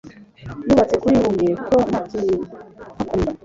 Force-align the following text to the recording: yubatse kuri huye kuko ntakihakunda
yubatse 0.67 0.95
kuri 1.01 1.17
huye 1.23 1.51
kuko 1.59 1.75
ntakihakunda 1.89 2.55